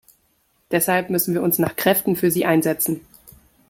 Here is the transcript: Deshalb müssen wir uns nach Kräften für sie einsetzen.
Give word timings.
Deshalb 0.71 1.11
müssen 1.11 1.35
wir 1.35 1.43
uns 1.43 1.59
nach 1.59 1.75
Kräften 1.75 2.15
für 2.15 2.31
sie 2.31 2.43
einsetzen. 2.43 3.01